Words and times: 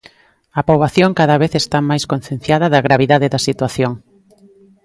A 0.59 0.61
poboación 0.69 1.11
cada 1.19 1.35
vez 1.43 1.51
está 1.55 1.79
máis 1.89 2.03
concienciada 2.11 2.71
da 2.73 2.85
gravidade 2.87 3.31
da 3.33 3.43
situación. 3.47 3.93